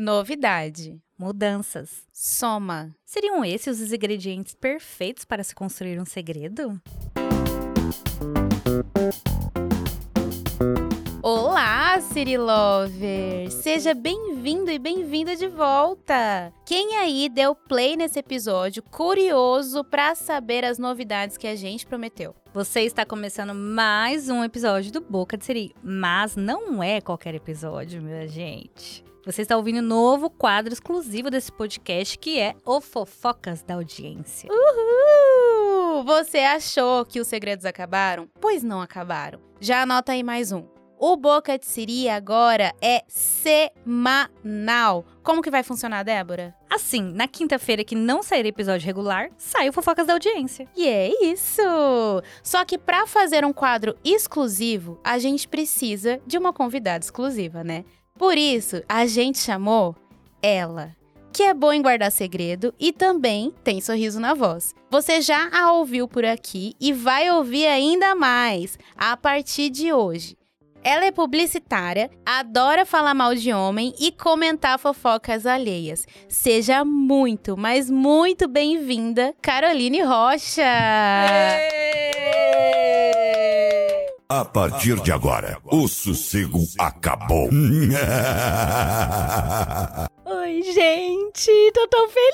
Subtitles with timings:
[0.00, 1.02] Novidade.
[1.18, 2.04] Mudanças.
[2.12, 2.94] Soma.
[3.04, 6.80] Seriam esses os ingredientes perfeitos para se construir um segredo?
[11.20, 13.50] Olá, Siri Lover!
[13.50, 16.52] Seja bem-vindo e bem-vinda de volta!
[16.64, 22.36] Quem aí deu play nesse episódio curioso para saber as novidades que a gente prometeu?
[22.54, 28.00] Você está começando mais um episódio do Boca de Siri, mas não é qualquer episódio,
[28.00, 29.07] minha gente.
[29.28, 34.48] Você está ouvindo um novo quadro exclusivo desse podcast que é o Fofocas da Audiência.
[34.50, 36.02] Uhul!
[36.02, 38.26] Você achou que os segredos acabaram?
[38.40, 39.38] Pois não acabaram.
[39.60, 40.64] Já anota aí mais um.
[40.98, 45.04] O Boca de Siri agora é semanal.
[45.22, 46.56] Como que vai funcionar, Débora?
[46.68, 50.66] Assim, na quinta-feira que não sair episódio regular, sai o Fofocas da Audiência.
[50.74, 51.62] E é isso!
[52.42, 57.84] Só que para fazer um quadro exclusivo, a gente precisa de uma convidada exclusiva, né?
[58.18, 59.94] Por isso, a gente chamou
[60.42, 60.94] ela,
[61.32, 64.74] que é boa em guardar segredo e também tem sorriso na voz.
[64.90, 70.36] Você já a ouviu por aqui e vai ouvir ainda mais a partir de hoje.
[70.82, 76.06] Ela é publicitária, adora falar mal de homem e comentar fofocas alheias.
[76.28, 80.62] Seja muito, mas muito bem-vinda, Caroline Rocha!
[84.30, 87.48] A partir de agora, o sossego acabou.
[90.26, 92.28] Oi, gente, tô tão feliz!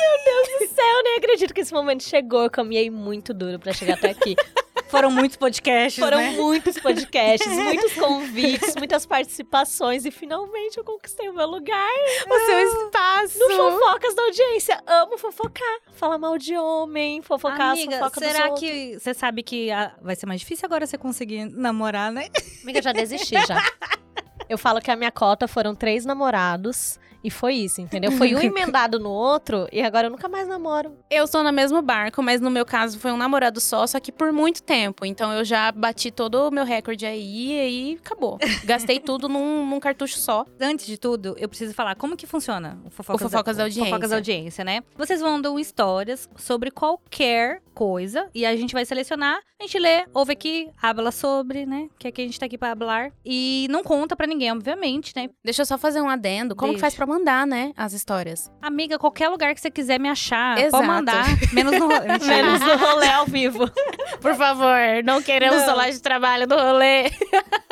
[0.00, 2.42] Meu Deus do céu, eu nem acredito que esse momento chegou.
[2.42, 4.34] Eu caminhei muito duro pra chegar até aqui.
[4.88, 6.30] Foram muitos podcasts, Foram né?
[6.30, 11.90] muitos podcasts, muitos convites, muitas participações e finalmente eu conquistei o meu lugar
[12.28, 13.38] O seu espaço!
[13.38, 14.80] no Fofocas da Audiência.
[14.86, 19.42] Amo fofocar, falar mal de homem, fofocar Amiga, as fofocas dos será que você sabe
[19.42, 22.28] que ah, vai ser mais difícil agora você conseguir namorar, né?
[22.62, 23.56] Amiga, eu já desisti já.
[24.48, 28.12] Eu falo que a minha cota foram três namorados e foi isso, entendeu?
[28.12, 30.96] Foi um emendado no outro e agora eu nunca mais namoro.
[31.10, 34.12] Eu estou no mesmo barco, mas no meu caso foi um namorado só, só que
[34.12, 35.04] por muito tempo.
[35.04, 38.38] Então eu já bati todo o meu recorde aí e aí acabou.
[38.64, 40.46] Gastei tudo num, num cartucho só.
[40.60, 43.90] Antes de tudo, eu preciso falar como que funciona o Fofocas, O Fofocas da Audiência.
[43.90, 44.84] Fofocas da Audiência, né?
[44.96, 50.32] Vocês mandam histórias sobre qualquer coisa e a gente vai selecionar, a gente lê, ouve
[50.32, 51.88] aqui, habla sobre, né?
[51.98, 53.10] Que aqui a gente tá aqui pra hablar.
[53.24, 55.28] E não conta pra ninguém, obviamente, né?
[55.44, 56.54] Deixa eu só fazer um adendo.
[56.54, 57.04] Como que faz Deixa.
[57.04, 58.50] pra mandar, né, as histórias?
[58.60, 60.72] Amiga, qualquer lugar que você quiser me achar, Exato.
[60.72, 61.24] pode mandar.
[61.52, 62.18] Menos no rolê.
[62.26, 63.70] Menos no rolê ao vivo.
[64.20, 65.66] Por favor, não queremos Não.
[65.66, 67.10] falar de trabalho do rolê.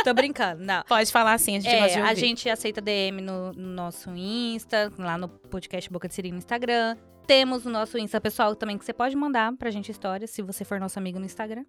[0.04, 0.82] Tô brincando, não.
[0.84, 4.10] Pode falar assim, a gente gosta de É, a gente aceita DM no, no nosso
[4.14, 6.96] Insta, lá no podcast Boca de Siri no Instagram.
[7.26, 10.62] Temos o nosso Insta pessoal também, que você pode mandar pra gente histórias, se você
[10.62, 11.64] for nosso amigo no Instagram.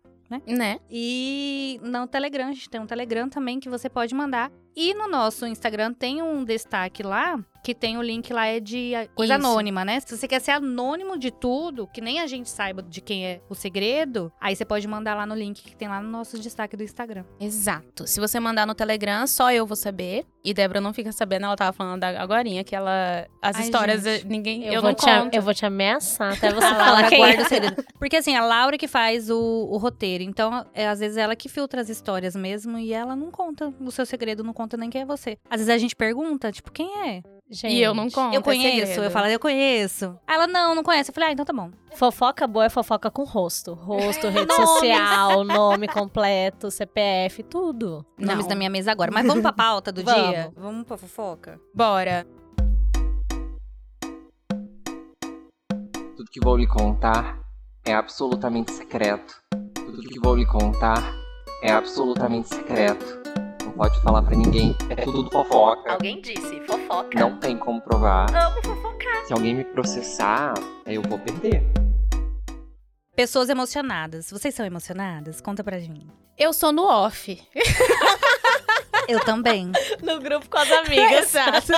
[0.48, 0.80] Né?
[0.90, 4.52] E no Telegram, a gente tem um Telegram também que você pode mandar.
[4.76, 8.94] E no nosso Instagram tem um destaque lá, que tem o link lá é de
[8.94, 9.48] a- coisa Isso.
[9.48, 10.00] anônima, né?
[10.00, 13.42] Se você quer ser anônimo de tudo, que nem a gente saiba de quem é
[13.50, 16.78] o segredo, aí você pode mandar lá no link que tem lá no nosso destaque
[16.78, 17.26] do Instagram.
[17.40, 18.06] Exato.
[18.06, 20.26] Se você mandar no Telegram, só eu vou saber.
[20.44, 23.26] E Débora não fica sabendo, ela tava falando agorinha que ela...
[23.42, 24.22] As Ai, histórias, gente.
[24.22, 24.64] eh, ninguém...
[24.68, 25.34] Eu, Eu, vou não te, a- conto.
[25.34, 27.46] eu vou te ameaçar até você falar quem guarda é.
[27.46, 27.84] o segredo.
[27.98, 29.40] Porque assim, a Laura que faz o,
[29.72, 30.24] o roteiro.
[30.24, 33.90] Então, é, às vezes ela que filtra as histórias mesmo e ela não conta o
[33.90, 35.36] seu segredo, não conta nem quem é você.
[35.50, 37.24] Às vezes a gente pergunta, tipo, quem é?
[37.50, 39.00] Gente, E eu não conto, eu é conheço.
[39.02, 40.18] eu falo, eu conheço.
[40.26, 41.12] Aí ela, não, não conhece.
[41.12, 41.70] Eu falei, ah, então tá bom.
[41.96, 43.74] Fofoca boa é fofoca com rosto.
[43.76, 48.04] Rosto, rede social, nome completo, CPF, tudo.
[48.18, 48.30] Não.
[48.30, 49.12] Nomes da minha mesa agora.
[49.12, 50.28] Mas vamos pra pauta do Vamos.
[50.28, 50.52] dia?
[50.58, 51.60] Vamos pra fofoca?
[51.74, 52.26] Bora.
[56.18, 57.40] Tudo que vou lhe contar
[57.86, 59.36] é absolutamente secreto.
[59.76, 61.14] Tudo que vou lhe contar
[61.62, 63.22] é absolutamente secreto.
[63.76, 64.74] Pode falar pra ninguém.
[64.90, 65.92] É tudo fofoca.
[65.94, 67.20] Alguém disse, fofoca.
[67.20, 68.34] Não tem como provar.
[68.34, 69.26] Amo fofocar.
[69.26, 70.54] Se alguém me processar,
[70.86, 71.62] eu vou perder.
[73.16, 74.32] Pessoas emocionadas.
[74.32, 75.42] Vocês são emocionadas?
[75.42, 76.10] Conta pra mim.
[76.38, 77.38] Eu sou no off.
[79.08, 79.72] Eu também.
[80.02, 81.36] No grupo com as amigas.
[81.36, 81.72] Exato.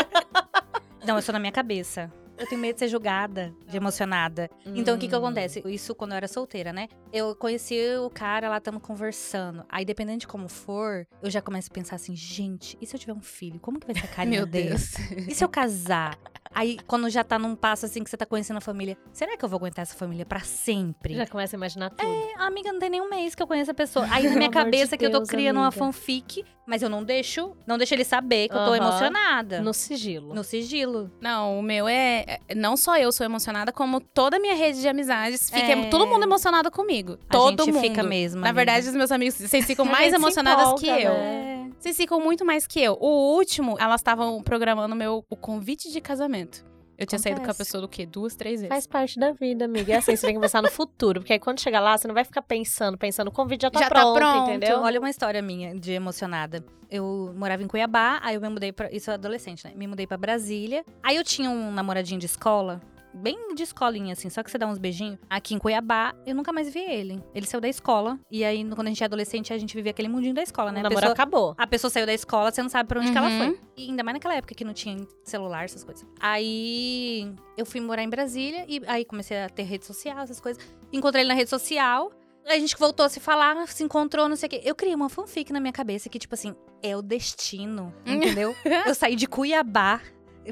[1.05, 2.11] Não, eu sou na minha cabeça.
[2.37, 4.49] Eu tenho medo de ser julgada, de emocionada.
[4.65, 5.19] Então, o que que Hum.
[5.19, 5.61] acontece?
[5.65, 6.87] Isso quando eu era solteira, né?
[7.11, 9.63] Eu conheci o cara, lá estamos conversando.
[9.69, 12.99] Aí, dependendo de como for, eu já começo a pensar assim, gente, e se eu
[12.99, 13.59] tiver um filho?
[13.59, 14.45] Como que vai ser a carinha Meu?
[14.45, 14.93] Deus.
[15.27, 16.17] E se eu casar?
[16.53, 19.43] Aí, quando já tá num passo assim que você tá conhecendo a família, será que
[19.45, 21.13] eu vou aguentar essa família pra sempre?
[21.15, 22.01] Já começa a imaginar tudo.
[22.09, 24.07] É, amiga, não tem nem um mês que eu conheço a pessoa.
[24.09, 25.77] Aí na minha amor de cabeça que eu tô Deus, criando uma amiga.
[25.77, 29.61] fanfic, mas eu não deixo, não deixo ele saber que eu tô emocionada.
[29.61, 30.33] No sigilo.
[30.33, 31.11] No sigilo.
[31.21, 32.23] Não, o meu é.
[32.27, 35.49] É- Não só eu sou emocionada, como toda a minha rede de amizades.
[35.49, 35.89] Fica É.
[35.89, 37.17] todo mundo emocionado comigo.
[37.29, 37.81] A todo gente mundo.
[37.83, 38.41] fica mesmo.
[38.41, 38.55] Na amiga.
[38.65, 41.13] verdade, os meus amigos, vocês ficam mais emocionadas empolga, que eu.
[41.13, 41.71] né?
[41.79, 42.97] Vocês ficam muito mais que eu.
[42.99, 46.65] O último, elas estavam programando meu, o convite de casamento.
[46.97, 48.05] Eu tinha saído com a pessoa do quê?
[48.05, 48.69] Duas, três vezes.
[48.69, 49.93] Faz parte da vida, amiga.
[49.93, 51.19] É assim, você tem que pensar no futuro.
[51.21, 53.79] Porque aí quando chegar lá, você não vai ficar pensando, pensando, o convite já tá,
[53.79, 54.49] Já tá pronto, pronto.
[54.49, 54.79] entendeu?
[54.81, 56.63] Olha uma história minha de emocionada.
[56.89, 58.91] Eu morava em Cuiabá, aí eu me mudei pra.
[58.91, 59.73] Isso é adolescente, né?
[59.75, 60.83] Me mudei pra Brasília.
[61.03, 62.81] Aí eu tinha um namoradinho de escola.
[63.21, 65.17] Bem de escolinha, assim, só que você dá uns beijinhos.
[65.29, 67.23] Aqui em Cuiabá, eu nunca mais vi ele.
[67.33, 68.19] Ele saiu da escola.
[68.31, 70.77] E aí, quando a gente é adolescente, a gente vivia aquele mundinho da escola, né?
[70.77, 71.55] o A namoro pessoa, acabou.
[71.57, 73.37] a pessoa saiu da escola, você não sabe pra onde que ela Uhum.
[73.39, 73.59] foi.
[73.75, 76.05] E ainda mais naquela época que não tinha celular, essas coisas.
[76.19, 80.63] Aí eu fui morar em Brasília e aí comecei a ter rede social, essas coisas.
[80.93, 82.11] Encontrei ele na rede social.
[82.45, 84.61] A gente voltou a se falar, se encontrou, não sei o quê.
[84.63, 88.55] Eu criei uma fanfic na minha cabeça que, tipo assim, é o destino, entendeu?
[88.85, 89.99] eu saí de Cuiabá,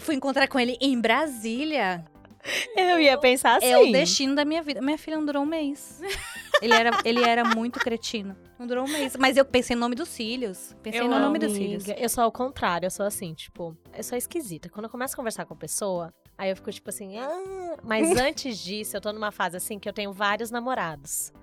[0.02, 2.04] fui encontrar com ele em Brasília.
[2.78, 3.66] Eu ia pensar assim.
[3.68, 4.82] É o destino da minha vida.
[4.82, 6.02] Minha filha não durou um mês.
[6.62, 8.36] ele, era, ele era muito cretino.
[8.60, 9.16] Não durou um mês.
[9.18, 10.76] Mas eu pensei no nome dos filhos.
[10.82, 12.02] Pensei Eu no nome dos Amiga, filhos.
[12.02, 14.70] Eu sou ao contrário, eu sou assim, tipo, eu sou esquisita.
[14.70, 18.10] Quando eu começo a conversar com a pessoa, aí eu fico tipo assim, ah, mas
[18.18, 21.34] antes disso, eu tô numa fase assim que eu tenho vários namorados.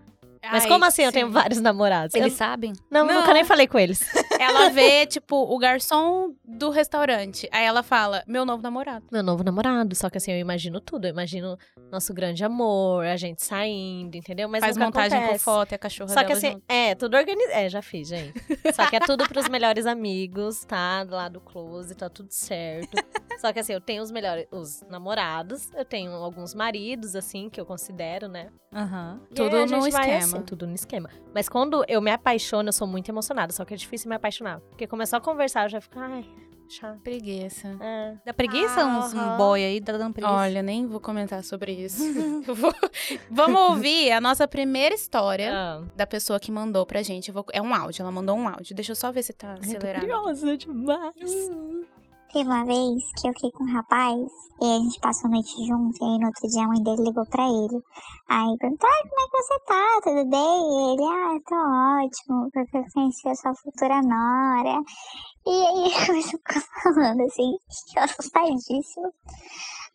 [0.45, 1.15] Mas Ai, como assim eu sim.
[1.15, 2.17] tenho vários namorados?
[2.17, 2.73] Eles Eu- sabem?
[2.91, 3.21] não, Não.
[3.21, 4.01] nunca nem falei com eles.
[4.43, 7.49] Ela vê, tipo, o garçom do restaurante.
[7.53, 9.05] Aí ela fala, meu novo namorado.
[9.11, 11.07] Meu novo namorado, só que assim, eu imagino tudo.
[11.07, 11.59] Eu imagino
[11.91, 14.49] nosso grande amor, a gente saindo, entendeu?
[14.49, 15.45] Mas Faz montagem com acontece.
[15.45, 16.65] foto e a cachorra Só que assim, junto.
[16.69, 17.53] é, tudo organizado.
[17.53, 18.33] É, já fiz, gente.
[18.75, 21.07] Só que é tudo pros melhores amigos, tá?
[21.09, 22.97] Lá do close, tá tudo certo.
[23.41, 27.61] Só que assim, eu tenho os melhores, os namorados, eu tenho alguns maridos, assim, que
[27.61, 28.49] eu considero, né?
[28.75, 29.21] Aham.
[29.31, 30.17] E Tudo no esquema.
[30.19, 31.11] assim, tudo no esquema.
[31.35, 33.53] Mas quando eu me apaixono, eu sou muito emocionada.
[33.53, 34.32] Só que é difícil me apaixonar.
[34.71, 36.25] Porque começou a conversar, eu já fico, ai,
[36.69, 36.99] chato.
[37.01, 37.77] Preguiça.
[37.81, 38.17] É.
[38.25, 40.35] Dá preguiça Ah, uns, um boy aí, tá dando preguiça.
[40.35, 42.03] Olha, nem vou comentar sobre isso.
[42.49, 42.75] Eu vou-
[43.31, 47.29] Vamos ouvir a nossa primeira história Ah, da pessoa que mandou pra gente.
[47.29, 48.75] Eu vou- É um áudio, ela mandou um áudio.
[48.75, 50.01] Deixa eu só ver se tá eu tô acelerado.
[50.01, 51.51] curiosa demais.
[52.33, 54.17] Teve uma vez que eu fiquei com um rapaz
[54.63, 57.03] e a gente passou a noite junto e aí no outro dia a mãe dele
[57.03, 57.77] ligou pra ele.
[58.27, 60.01] Aí perguntou, ai, como é que você tá?
[60.03, 60.41] Tudo bem?
[60.41, 64.81] E ele, ah, tô ótimo, porque eu conheci a sua futura nora.
[65.45, 67.53] E aí começou a ficar falando assim,
[68.01, 69.13] assustadíssimo.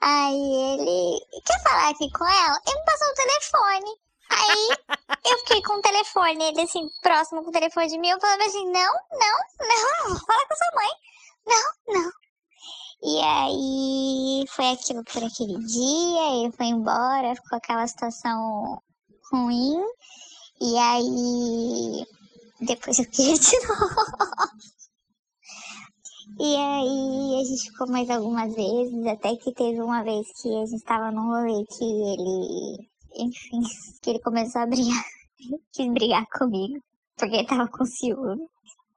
[0.01, 2.61] Aí ele, quer falar aqui com ela?
[2.67, 3.97] Ele me passou o telefone.
[4.29, 4.77] Aí
[5.25, 8.43] eu fiquei com o telefone, ele assim, próximo com o telefone de mim, eu falava
[8.43, 10.91] assim, não, não, não, vou falar com sua mãe.
[11.47, 12.26] Não, não.
[13.03, 18.81] E aí foi aquilo por aquele dia, ele foi embora, ficou aquela situação
[19.31, 19.83] ruim.
[20.59, 22.05] E aí
[22.61, 23.95] depois eu queria de novo.
[26.39, 30.65] E aí a gente ficou mais algumas vezes, até que teve uma vez que a
[30.65, 33.61] gente tava num rolê que ele, enfim,
[34.01, 35.03] que ele começou a brigar,
[35.73, 36.79] quis brigar comigo,
[37.17, 38.45] porque ele tava com ciúme.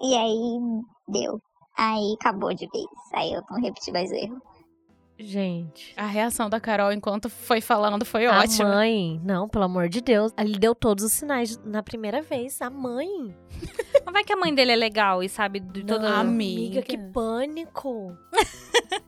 [0.03, 0.59] E aí
[1.09, 1.41] deu.
[1.77, 2.87] Aí acabou de vez.
[3.13, 4.41] Aí eu não repeti mais o erro.
[5.23, 5.93] Gente.
[5.97, 8.71] A reação da Carol enquanto foi falando foi A ótima.
[8.71, 10.33] mãe, não, pelo amor de Deus.
[10.39, 12.61] Ele deu todos os sinais na primeira vez.
[12.63, 13.09] A mãe.
[14.05, 16.03] Mas vai que a mãe dele é legal e sabe de todo...
[16.03, 16.83] Não, Amiga, Amiga.
[16.83, 18.17] que pânico.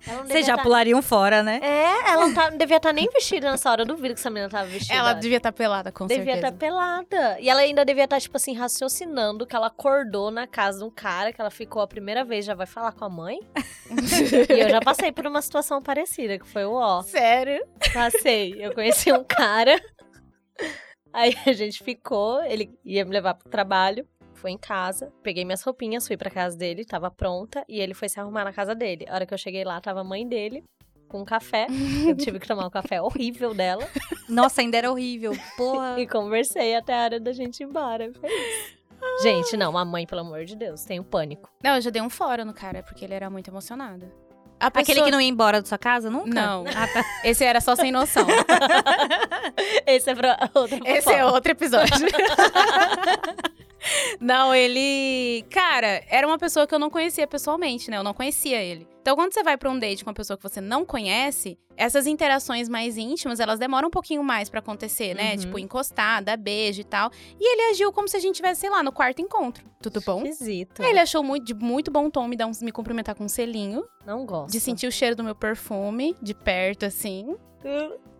[0.02, 1.60] Vocês devia já tá- pulariam fora, né?
[1.62, 3.82] É, ela não, tá, não devia estar nem vestida nessa hora.
[3.82, 4.94] Eu duvido que essa menina tava vestida.
[4.98, 6.52] Ela devia estar pelada, com devia estar certeza.
[6.58, 7.40] pelada.
[7.40, 10.90] E ela ainda devia estar, tipo assim, raciocinando que ela acordou na casa de um
[10.90, 12.44] cara que ela ficou a primeira vez.
[12.44, 13.38] Já vai falar com a mãe?
[14.50, 17.02] e eu já passei por uma situação parecida, que foi o ó.
[17.02, 17.66] Sério?
[17.92, 18.54] Passei.
[18.58, 19.80] Eu conheci um cara.
[21.12, 24.06] Aí a gente ficou, ele ia me levar pro trabalho.
[24.34, 28.08] Foi em casa, peguei minhas roupinhas, fui pra casa dele, tava pronta, e ele foi
[28.08, 29.06] se arrumar na casa dele.
[29.08, 30.64] A hora que eu cheguei lá, tava a mãe dele,
[31.08, 31.68] com um café.
[32.08, 33.86] Eu tive que tomar um café horrível dela.
[34.28, 35.32] Nossa, ainda era horrível.
[35.56, 36.00] Porra.
[36.00, 38.10] E conversei até a hora da gente ir embora.
[39.22, 41.50] Gente, não, a mãe, pelo amor de Deus, tenho pânico.
[41.62, 44.10] Não, eu já dei um fora no cara, porque ele era muito emocionado.
[44.62, 46.28] A Aquele pessoa- que não ia embora da sua casa nunca?
[46.30, 46.64] Não.
[46.68, 47.04] Ah, tá.
[47.24, 48.24] Esse era só sem noção.
[49.86, 51.92] Esse é pra outra Esse é outro episódio.
[54.22, 55.44] Não, ele.
[55.50, 57.96] Cara, era uma pessoa que eu não conhecia pessoalmente, né?
[57.96, 58.86] Eu não conhecia ele.
[59.00, 62.06] Então, quando você vai pra um date com uma pessoa que você não conhece, essas
[62.06, 65.32] interações mais íntimas, elas demoram um pouquinho mais pra acontecer, né?
[65.32, 65.36] Uhum.
[65.38, 67.10] Tipo, encostar, dar beijo e tal.
[67.40, 69.64] E ele agiu como se a gente tivesse, sei lá, no quarto encontro.
[69.82, 70.22] Tudo bom?
[70.24, 70.80] Esquisito.
[70.84, 73.82] Ele achou muito, de muito bom tom me, dar um- me cumprimentar com um selinho,
[74.06, 74.52] Não gosto.
[74.52, 77.34] de sentir o cheiro do meu perfume de perto, assim.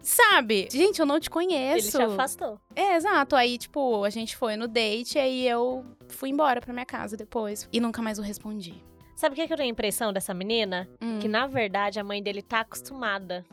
[0.02, 0.68] Sabe?
[0.71, 1.97] Gente, eu não te Ele conheço.
[1.97, 2.61] te afastou.
[2.75, 3.37] É, exato.
[3.37, 7.68] Aí, tipo, a gente foi no date, aí eu fui embora pra minha casa depois.
[7.73, 8.75] E nunca mais o respondi.
[9.14, 10.88] Sabe o que, que eu tenho a impressão dessa menina?
[11.00, 11.21] Hum.
[11.21, 13.44] Que, na verdade, a mãe dele tá acostumada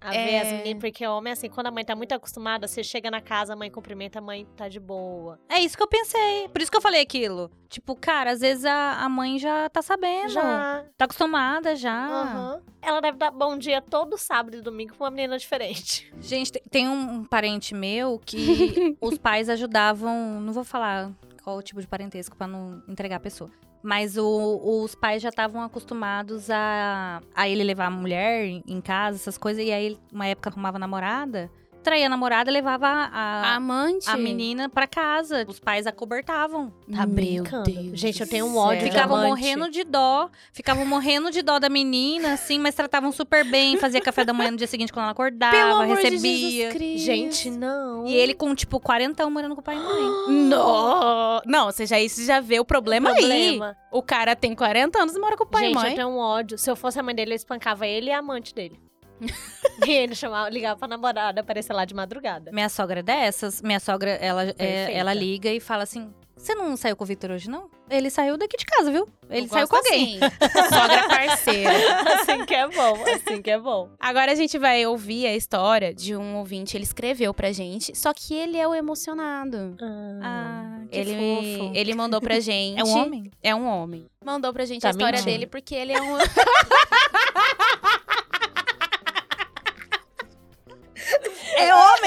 [0.00, 0.40] a ver É.
[0.40, 0.80] as meninas.
[0.80, 3.56] Porque o homem, assim, quando a mãe tá muito acostumada, você chega na casa, a
[3.56, 5.38] mãe cumprimenta, a mãe tá de boa.
[5.48, 6.48] É isso que eu pensei.
[6.48, 7.50] Por isso que eu falei aquilo.
[7.68, 10.30] Tipo, cara, às vezes a, a mãe já tá sabendo.
[10.30, 10.84] Já.
[10.96, 12.06] Tá acostumada já.
[12.06, 12.62] Aham.
[12.80, 16.12] Ela deve dar bom dia todo sábado e domingo pra uma menina diferente.
[16.20, 20.40] Gente, te- tem um, um parente meu que os pais ajudavam.
[20.40, 21.10] Não vou falar
[21.42, 23.50] qual o tipo de parentesco pra não entregar a pessoa.
[23.82, 29.16] Mas o- os pais já estavam acostumados a, a ele levar a mulher em, casa,
[29.16, 29.64] essas coisas.
[29.64, 31.50] E aí, uma época, arrumava namorada.
[31.88, 34.10] Traía a namorada e levava A a, amante.
[34.10, 35.46] a menina pra casa.
[35.48, 36.70] Os pais acobertavam.
[36.94, 37.62] Tá Meu brincando.
[37.70, 39.28] Deus Gente, eu tenho um ódio de Ficavam amante.
[39.30, 40.28] morrendo de dó.
[40.52, 43.78] Ficavam morrendo de dó da menina, assim, mas tratavam super bem.
[43.78, 46.50] Fazia café da manhã no dia seguinte quando ela acordava, Pelo amor de recebia.
[46.50, 47.04] Jesus Cristo.
[47.06, 48.06] Gente, não.
[48.06, 50.48] E ele com, tipo, 40 morando com o pai e mãe.
[50.48, 51.40] No...
[51.46, 53.16] Não, você já, isso já vê o problema, aí.
[53.16, 53.76] Problema.
[53.90, 55.90] O cara tem 40 anos e mora com o pai Gente, e mãe.
[55.90, 56.58] eu tenho um ódio.
[56.58, 58.78] Se eu fosse a mãe dele, eu espancava ele e a amante dele.
[59.86, 62.50] e ele chamava, ligava pra namorada aparecer lá de madrugada.
[62.52, 63.60] Minha sogra é dessas.
[63.62, 67.30] Minha sogra, ela, é, ela liga e fala assim: Você não saiu com o Victor
[67.30, 67.68] hoje, não?
[67.90, 69.08] Ele saiu daqui de casa, viu?
[69.30, 70.18] Ele Eu saiu com alguém.
[70.22, 70.68] assim.
[70.68, 71.70] Sogra parceira.
[72.20, 73.88] assim que é bom, assim que é bom.
[73.98, 76.76] Agora a gente vai ouvir a história de um ouvinte.
[76.76, 79.74] Ele escreveu pra gente, só que ele é o emocionado.
[80.22, 81.14] Ah, que Ele,
[81.58, 81.72] fofo.
[81.74, 82.78] ele mandou pra gente.
[82.78, 83.30] É um homem?
[83.42, 84.06] É um homem.
[84.22, 85.32] Mandou pra gente Tá a história mentindo.
[85.32, 86.18] dele porque ele é um.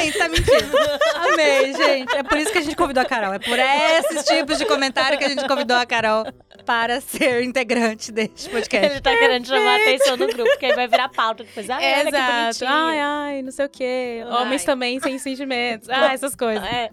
[0.02, 0.78] É homem, tá mentindo.
[1.16, 2.16] Amei, gente.
[2.16, 3.34] É por isso que a gente convidou a Carol.
[3.34, 6.26] É por esses tipos de comentário que a gente convidou a Carol
[6.66, 8.92] para ser integrante deste podcast.
[8.92, 11.70] Ele tá querendo chamar a atenção no grupo, porque aí vai virar pauta depois.
[11.70, 12.34] Ah, olha que Exato.
[12.34, 12.70] bonitinho.
[12.70, 14.24] Ai, ai, não sei o quê.
[14.26, 14.42] Ai.
[14.42, 15.90] Homens também sem sentimentos.
[15.90, 16.64] Ah, essas coisas.
[16.64, 16.90] É.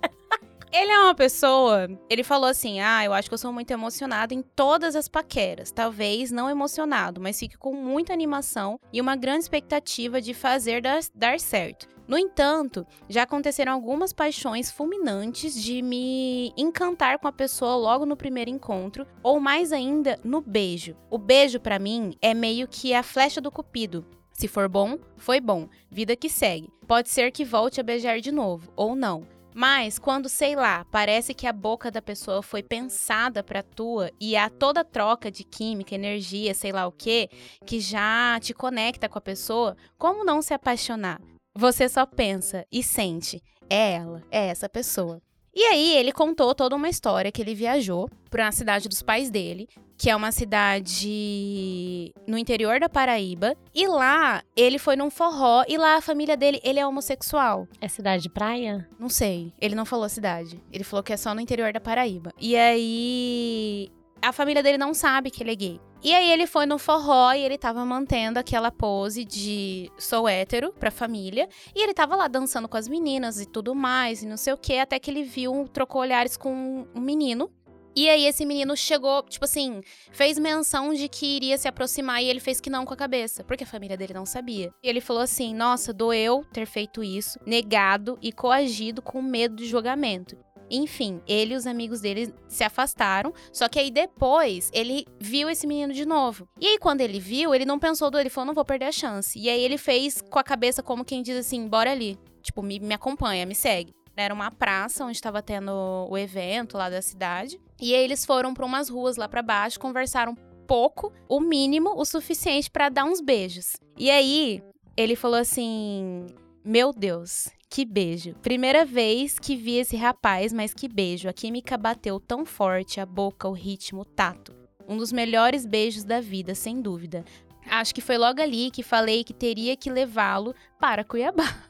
[0.70, 1.88] Ele é uma pessoa.
[2.10, 5.70] Ele falou assim: Ah, eu acho que eu sou muito emocionado em todas as paqueras.
[5.70, 11.00] Talvez não emocionado, mas fique com muita animação e uma grande expectativa de fazer dar,
[11.14, 11.88] dar certo.
[12.08, 18.16] No entanto, já aconteceram algumas paixões fulminantes de me encantar com a pessoa logo no
[18.16, 20.96] primeiro encontro, ou mais ainda, no beijo.
[21.10, 24.06] O beijo, pra mim, é meio que a flecha do cupido.
[24.32, 25.68] Se for bom, foi bom.
[25.90, 26.72] Vida que segue.
[26.86, 29.26] Pode ser que volte a beijar de novo, ou não.
[29.54, 34.34] Mas quando, sei lá, parece que a boca da pessoa foi pensada pra tua e
[34.34, 37.28] há toda troca de química, energia, sei lá o quê,
[37.66, 41.20] que já te conecta com a pessoa, como não se apaixonar?
[41.54, 45.20] Você só pensa e sente, é ela, é essa pessoa.
[45.54, 49.28] E aí ele contou toda uma história que ele viajou para a cidade dos pais
[49.28, 55.64] dele, que é uma cidade no interior da Paraíba, e lá ele foi num forró
[55.66, 57.66] e lá a família dele, ele é homossexual.
[57.80, 58.88] É cidade de praia?
[59.00, 59.52] Não sei.
[59.60, 60.62] Ele não falou a cidade.
[60.70, 62.32] Ele falou que é só no interior da Paraíba.
[62.38, 63.88] E aí.
[64.22, 65.80] A família dele não sabe que ele é gay.
[66.02, 70.72] E aí ele foi no forró e ele tava mantendo aquela pose de sou hétero
[70.72, 71.48] pra família.
[71.74, 74.56] E ele tava lá dançando com as meninas e tudo mais, e não sei o
[74.56, 77.50] que, até que ele viu, trocou olhares com um menino.
[77.96, 79.80] E aí esse menino chegou, tipo assim,
[80.12, 83.42] fez menção de que iria se aproximar e ele fez que não com a cabeça,
[83.42, 84.70] porque a família dele não sabia.
[84.80, 89.66] E ele falou assim: "Nossa, doeu ter feito isso, negado e coagido com medo de
[89.66, 90.38] julgamento".
[90.70, 95.66] Enfim, ele e os amigos dele se afastaram, só que aí depois ele viu esse
[95.66, 96.48] menino de novo.
[96.60, 98.92] E aí quando ele viu, ele não pensou do ele falou: "Não vou perder a
[98.92, 99.38] chance".
[99.38, 102.18] E aí ele fez com a cabeça como quem diz assim: "Bora ali".
[102.42, 103.92] Tipo, me, me acompanha, me segue.
[104.16, 105.70] Era uma praça onde estava tendo
[106.10, 107.60] o evento lá da cidade.
[107.80, 110.34] E aí eles foram para umas ruas lá para baixo, conversaram
[110.66, 113.76] pouco, o mínimo, o suficiente para dar uns beijos.
[113.96, 114.60] E aí
[114.96, 116.26] ele falou assim:
[116.64, 118.34] Meu Deus, que beijo.
[118.42, 121.28] Primeira vez que vi esse rapaz, mas que beijo.
[121.28, 124.54] A química bateu tão forte, a boca, o ritmo, o tato.
[124.88, 127.24] Um dos melhores beijos da vida, sem dúvida.
[127.66, 131.44] Acho que foi logo ali que falei que teria que levá-lo para Cuiabá.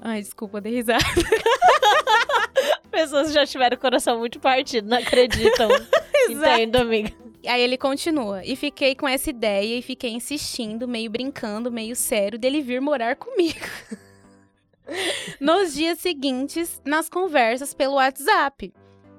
[0.00, 1.04] Ai, desculpa, dei risada.
[2.90, 5.70] Pessoas já tiveram o coração muito partido, não acreditam.
[6.28, 7.21] Entendo, amiga.
[7.46, 8.44] Aí ele continua.
[8.44, 13.16] E fiquei com essa ideia e fiquei insistindo, meio brincando, meio sério, dele vir morar
[13.16, 13.66] comigo.
[15.40, 18.72] Nos dias seguintes, nas conversas pelo WhatsApp.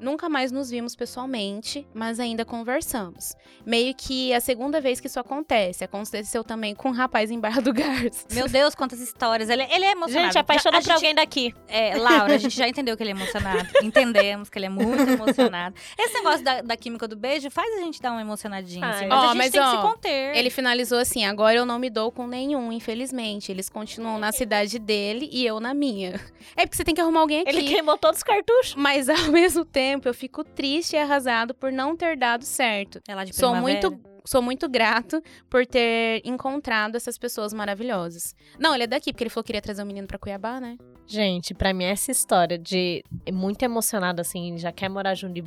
[0.03, 3.35] Nunca mais nos vimos pessoalmente, mas ainda conversamos.
[3.65, 5.83] Meio que a segunda vez que isso acontece.
[5.83, 8.25] Aconteceu também com um rapaz em Barra do Garças.
[8.35, 9.49] Meu Deus, quantas histórias.
[9.49, 10.25] Ele, ele é emocionado.
[10.25, 11.55] Gente, apaixona por gente- alguém daqui.
[11.67, 13.65] É, Laura, a gente já entendeu que ele é emocionado.
[13.81, 15.75] Entendemos que ele é muito emocionado.
[15.97, 18.85] Esse negócio da, da química do beijo faz a gente dar uma emocionadinha.
[18.89, 20.35] assim, mas Ó, a gente mas, tem que ó, se conter.
[20.35, 23.51] Ele finalizou assim: agora eu não me dou com nenhum, infelizmente.
[23.51, 26.19] Eles continuam na cidade dele e eu na minha.
[26.57, 27.49] É porque você tem que arrumar alguém aqui.
[27.49, 28.75] Ele queimou todos os cartuchos.
[28.75, 32.99] Mas ao mesmo tempo, eu fico triste e arrasado por não ter dado certo.
[33.07, 33.89] É de Sou primavera.
[33.89, 38.35] muito, sou muito grato por ter encontrado essas pessoas maravilhosas.
[38.59, 40.77] Não, ele é daqui, porque ele falou que queria trazer um menino pra Cuiabá, né?
[41.05, 45.41] Gente, pra mim essa história de muito emocionado assim, já quer morar junto de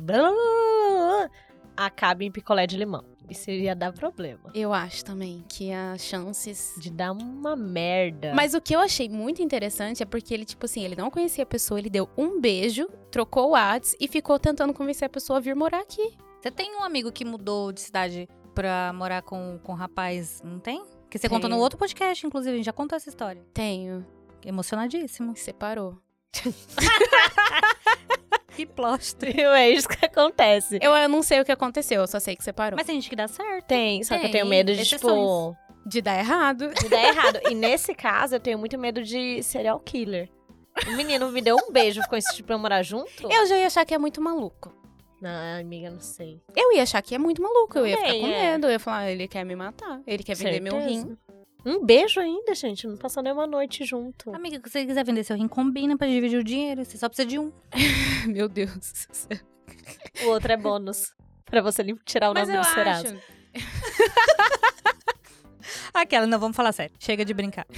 [1.75, 3.03] acaba em picolé de limão.
[3.29, 4.51] Isso ia dar problema.
[4.53, 6.73] Eu acho também que as chances.
[6.77, 8.33] De dar uma merda.
[8.33, 11.43] Mas o que eu achei muito interessante é porque ele, tipo assim, ele não conhecia
[11.43, 15.37] a pessoa, ele deu um beijo, trocou o Whats e ficou tentando convencer a pessoa
[15.37, 16.15] a vir morar aqui.
[16.41, 20.59] Você tem um amigo que mudou de cidade pra morar com, com um rapaz, não
[20.59, 20.83] tem?
[21.09, 21.39] Que você Tenho.
[21.39, 23.45] contou no outro podcast, inclusive, a gente já contou essa história.
[23.53, 24.05] Tenho.
[24.45, 25.35] Emocionadíssimo.
[25.35, 25.97] Separou.
[28.57, 29.15] Que plot.
[29.55, 30.79] é isso que acontece.
[30.81, 32.75] Eu, eu não sei o que aconteceu, eu só sei que separou.
[32.75, 33.67] Mas tem gente que dá certo.
[33.67, 35.13] Tem, só que eu Tem tenho medo de, exceções.
[35.13, 36.73] tipo, De dar errado.
[36.73, 37.39] de dar errado.
[37.51, 40.27] E nesse caso, eu tenho muito medo de serial killer.
[40.87, 43.31] O menino me deu um beijo, ficou insistindo pra eu morar junto?
[43.31, 44.75] Eu já ia achar que é muito maluco.
[45.21, 46.41] Não, amiga, não sei.
[46.55, 48.51] Eu ia achar que é muito maluco, eu ia ficar com é.
[48.51, 48.65] medo.
[48.65, 51.15] Eu ia falar, ah, ele quer me matar, ele quer vender meu rim.
[51.67, 52.87] Um beijo ainda, gente.
[52.87, 54.33] Não passou nem uma noite junto.
[54.33, 56.85] Amiga, se você quiser vender seu rim, combina pra dividir o dinheiro.
[56.85, 57.51] Você só precisa de um.
[58.25, 58.71] meu Deus.
[58.71, 59.37] do céu.
[60.23, 61.13] O outro é bônus.
[61.43, 63.09] Pra você tirar o Mas nome do Serasa.
[63.09, 63.17] acho.
[65.93, 66.95] Aquela, não, vamos falar sério.
[66.99, 67.67] Chega de brincar.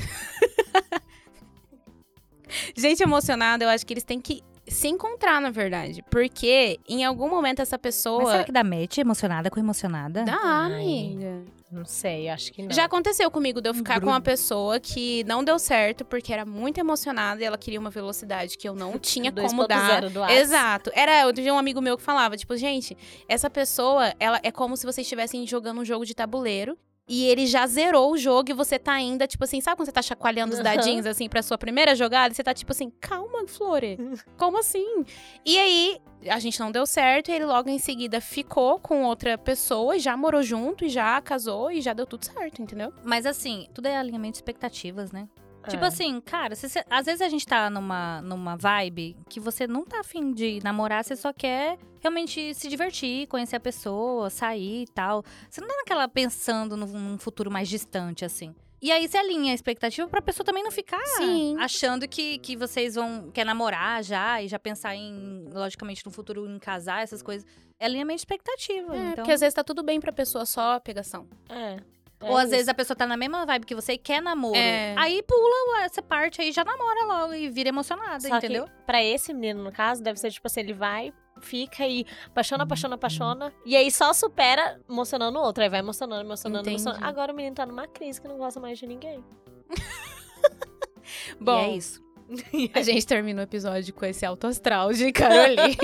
[2.76, 6.04] Gente emocionada, eu acho que eles têm que se encontrar, na verdade.
[6.10, 8.24] Porque em algum momento essa pessoa.
[8.24, 10.24] Mas será que dá match emocionada com emocionada?
[10.24, 10.74] Dá, Ai.
[10.74, 11.44] amiga.
[11.72, 12.72] Não sei, acho que não.
[12.72, 14.14] Já aconteceu comigo de eu ficar com grudo.
[14.14, 18.58] uma pessoa que não deu certo porque era muito emocionada e ela queria uma velocidade
[18.58, 20.02] que eu não tinha como dar.
[20.02, 20.42] 2.0 do WhatsApp.
[20.42, 20.92] Exato.
[20.96, 22.98] Era, eu tinha um amigo meu que falava, tipo, gente,
[23.28, 26.76] essa pessoa, ela é como se vocês estivessem jogando um jogo de tabuleiro.
[27.10, 29.92] E ele já zerou o jogo e você tá ainda, tipo assim, sabe quando você
[29.92, 32.32] tá chacoalhando os dadinhos, assim, pra sua primeira jogada?
[32.32, 33.98] Você tá tipo assim, calma, Flore,
[34.38, 35.04] como assim?
[35.44, 36.00] E aí,
[36.30, 40.00] a gente não deu certo e ele logo em seguida ficou com outra pessoa e
[40.00, 42.94] já morou junto e já casou e já deu tudo certo, entendeu?
[43.04, 45.28] Mas assim, tudo é alinhamento de expectativas, né?
[45.64, 45.70] É.
[45.70, 49.68] Tipo assim, cara, se você- às vezes a gente tá numa, numa vibe que você
[49.68, 54.84] não tá afim de namorar, você só quer realmente se divertir, conhecer a pessoa, sair
[54.84, 55.24] e tal.
[55.50, 58.56] Você não tá naquela pensando num, num futuro mais distante, assim.
[58.82, 61.58] E aí você alinha a expectativa pra pessoa também não ficar Sim.
[61.60, 66.50] achando que, que vocês vão quer namorar já e já pensar em, logicamente, no futuro
[66.50, 67.46] em casar, essas coisas.
[67.78, 68.96] É alinhamento de expectativa.
[68.96, 69.16] É, então...
[69.16, 71.28] porque às vezes tá tudo bem pra pessoa só a pegação.
[71.50, 71.78] É.
[72.22, 74.56] Ou às vezes a pessoa tá na mesma vibe que você e quer namoro.
[74.58, 74.94] É.
[74.98, 78.66] Aí pula essa parte aí, já namora logo e vira emocionada, Só entendeu?
[78.66, 82.64] que pra esse menino, no caso, deve ser tipo assim, ele vai, fica e apaixona,
[82.64, 83.54] apaixona, apaixona.
[83.66, 85.64] E aí só supera emocionando o outro.
[85.64, 86.82] Aí vai emocionando, emocionando, Entendi.
[86.82, 87.06] emocionando.
[87.06, 89.24] Agora o menino tá numa crise que não gosta mais de ninguém.
[91.40, 92.04] Bom, e é isso.
[92.76, 95.78] a gente termina o episódio com esse alto astral de Caroline.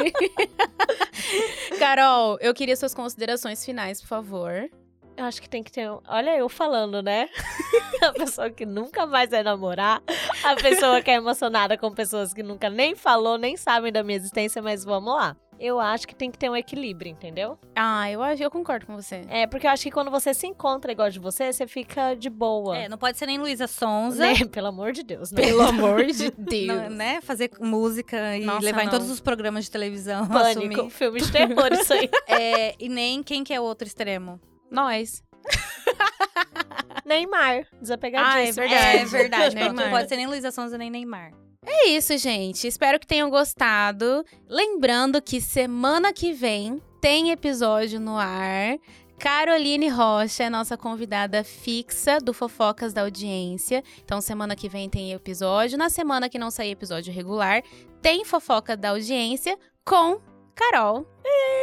[1.80, 4.70] Carol, eu queria suas considerações finais, por favor.
[5.18, 5.90] Eu acho que tem que ter.
[5.90, 7.30] um- Olha, eu falando, né?
[8.04, 10.02] a pessoa que nunca mais vai namorar.
[10.44, 14.18] A pessoa que é emocionada com pessoas que nunca nem falou, nem sabem da minha
[14.18, 15.36] existência, mas vamos lá.
[15.58, 17.58] Eu acho que tem que ter um equilíbrio, entendeu?
[17.74, 19.22] Ah, eu acho, eu concordo com você.
[19.30, 22.30] É, porque eu acho que quando você se encontra igual de você, você fica de
[22.30, 22.78] boa.
[22.78, 24.18] É, não pode ser nem Luísa Sonza.
[24.22, 24.34] Né?
[24.52, 25.42] Pelo amor de Deus, né?
[25.42, 26.68] Pelo amor de Deus.
[26.68, 27.22] não- né?
[27.22, 28.92] Fazer música e Nossa, levar em não.
[28.92, 30.28] todos os programas de televisão.
[30.28, 30.90] Pânico, assumir.
[30.92, 32.10] filme de terror, isso aí.
[32.28, 34.38] É, e nem quem que é o outro extremo.
[34.70, 35.24] Nós.
[37.06, 38.36] Neymar, desapegadíssimo.
[38.36, 38.98] Ah, é verdade.
[38.98, 39.74] É verdade.
[39.76, 41.32] Não pode ser nem Luísa Sonza nem Neymar.
[41.66, 42.68] É isso, gente.
[42.68, 44.24] Espero que tenham gostado.
[44.48, 48.78] Lembrando que semana que vem tem episódio no ar.
[49.18, 53.84] Caroline Rocha é nossa convidada fixa do Fofocas da Audiência.
[54.04, 55.78] Então, semana que vem tem episódio.
[55.78, 57.64] Na semana que não sair episódio regular,
[58.02, 60.20] tem Fofoca da Audiência com
[60.56, 61.06] Carol.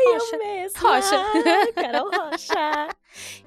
[0.04, 0.36] Rocha.
[0.36, 0.80] mesmo.
[0.80, 1.24] Rocha.
[1.74, 2.88] Carol Rocha.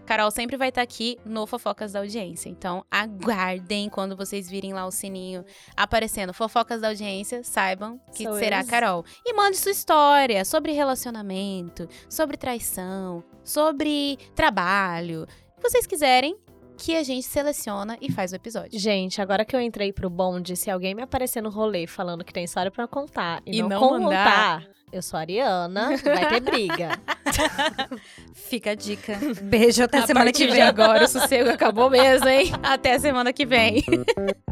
[0.05, 2.49] Carol sempre vai estar aqui no Fofocas da Audiência.
[2.49, 8.35] Então, aguardem quando vocês virem lá o sininho aparecendo Fofocas da Audiência, saibam que Sou
[8.35, 8.67] será eu.
[8.67, 9.05] Carol.
[9.25, 15.23] E mande sua história sobre relacionamento, sobre traição, sobre trabalho.
[15.57, 16.37] O que vocês quiserem,
[16.77, 18.77] que a gente seleciona e faz o episódio.
[18.79, 22.33] Gente, agora que eu entrei pro bonde, se alguém me aparecer no rolê falando que
[22.33, 24.67] tem história pra contar e, E não, não contar, mandar.
[24.91, 26.89] eu sou a Ariana, vai ter briga.
[28.33, 29.17] Fica a dica.
[29.41, 30.61] Beijo até A semana que de vem.
[30.61, 32.51] agora o sossego acabou mesmo, hein?
[32.61, 33.83] Até semana que vem.